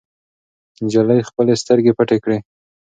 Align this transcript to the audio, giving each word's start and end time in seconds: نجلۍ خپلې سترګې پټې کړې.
نجلۍ 0.83 1.19
خپلې 1.29 1.53
سترګې 1.63 1.91
پټې 1.97 2.17
کړې. 2.23 2.37